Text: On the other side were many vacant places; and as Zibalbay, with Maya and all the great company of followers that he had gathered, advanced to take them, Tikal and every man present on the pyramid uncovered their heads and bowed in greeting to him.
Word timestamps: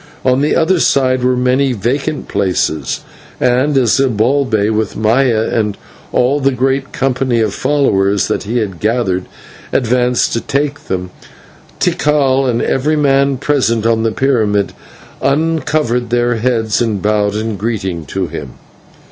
On 0.25 0.41
the 0.41 0.55
other 0.55 0.79
side 0.79 1.23
were 1.23 1.37
many 1.37 1.73
vacant 1.73 2.27
places; 2.27 3.01
and 3.39 3.77
as 3.77 3.97
Zibalbay, 3.99 4.71
with 4.71 4.97
Maya 4.97 5.49
and 5.51 5.77
all 6.11 6.39
the 6.39 6.51
great 6.51 6.91
company 6.91 7.39
of 7.39 7.53
followers 7.53 8.27
that 8.27 8.41
he 8.41 8.57
had 8.57 8.79
gathered, 8.79 9.25
advanced 9.71 10.33
to 10.33 10.41
take 10.41 10.85
them, 10.85 11.11
Tikal 11.79 12.47
and 12.49 12.63
every 12.63 12.95
man 12.95 13.37
present 13.37 13.85
on 13.85 14.01
the 14.01 14.11
pyramid 14.11 14.73
uncovered 15.21 16.09
their 16.09 16.37
heads 16.37 16.81
and 16.81 16.99
bowed 16.99 17.35
in 17.35 17.55
greeting 17.55 18.05
to 18.07 18.25
him. 18.25 18.53